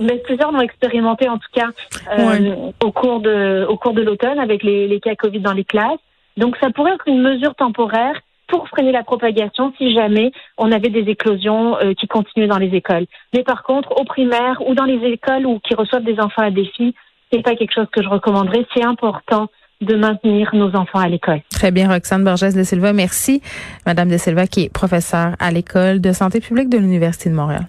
mais 0.00 0.18
plusieurs 0.18 0.52
l'ont 0.52 0.60
expérimenté 0.60 1.30
en 1.30 1.38
tout 1.38 1.48
cas 1.54 1.70
euh, 2.18 2.70
au 2.84 2.92
cours 2.92 3.20
de 3.20 3.64
au 3.66 3.78
cours 3.78 3.94
de 3.94 4.02
l'automne 4.02 4.38
avec 4.38 4.62
les, 4.62 4.86
les 4.86 5.00
cas 5.00 5.14
Covid 5.14 5.40
dans 5.40 5.54
les 5.54 5.64
classes. 5.64 5.98
Donc 6.36 6.56
ça 6.60 6.70
pourrait 6.70 6.92
être 6.92 7.08
une 7.08 7.22
mesure 7.22 7.54
temporaire 7.54 8.20
pour 8.52 8.68
freiner 8.68 8.92
la 8.92 9.02
propagation 9.02 9.72
si 9.78 9.94
jamais 9.94 10.30
on 10.58 10.70
avait 10.70 10.90
des 10.90 11.10
éclosions 11.10 11.78
euh, 11.78 11.94
qui 11.94 12.06
continuaient 12.06 12.48
dans 12.48 12.58
les 12.58 12.76
écoles. 12.76 13.06
Mais 13.32 13.42
par 13.42 13.62
contre, 13.62 13.98
au 13.98 14.04
primaire 14.04 14.62
ou 14.66 14.74
dans 14.74 14.84
les 14.84 15.00
écoles 15.08 15.46
ou 15.46 15.58
qui 15.60 15.74
reçoivent 15.74 16.04
des 16.04 16.20
enfants 16.20 16.42
à 16.42 16.50
défi, 16.50 16.94
c'est 17.32 17.42
pas 17.42 17.56
quelque 17.56 17.72
chose 17.72 17.86
que 17.90 18.02
je 18.02 18.08
recommanderais. 18.10 18.66
C'est 18.74 18.84
important 18.84 19.48
de 19.80 19.96
maintenir 19.96 20.50
nos 20.52 20.76
enfants 20.76 21.00
à 21.00 21.08
l'école. 21.08 21.40
Très 21.50 21.70
bien, 21.70 21.88
Roxane 21.88 22.24
Borges 22.24 22.54
de 22.54 22.62
Silva. 22.62 22.92
Merci, 22.92 23.40
Madame 23.86 24.10
de 24.10 24.18
Silva, 24.18 24.46
qui 24.46 24.64
est 24.64 24.72
professeure 24.72 25.34
à 25.40 25.50
l'école 25.50 26.02
de 26.02 26.12
santé 26.12 26.40
publique 26.40 26.68
de 26.68 26.76
l'Université 26.76 27.30
de 27.30 27.34
Montréal. 27.34 27.66